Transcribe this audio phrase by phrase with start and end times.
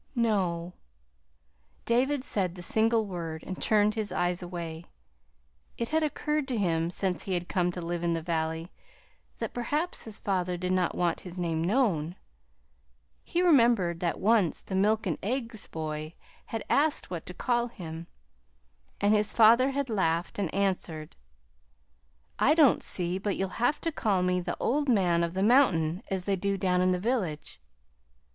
[0.15, 0.73] "No."
[1.85, 4.85] David said the single word, and turned his eyes away.
[5.77, 8.71] It had occurred to him, since he had come to live in the valley,
[9.37, 12.15] that perhaps his father did not want to have his name known.
[13.23, 16.15] He remembered that once the milk and eggs boy
[16.47, 18.07] had asked what to call him;
[18.99, 21.15] and his father had laughed and answered:
[22.39, 26.01] "I don't see but you'll have to call me 'The Old Man of the Mountain,'
[26.07, 27.61] as they do down in the village."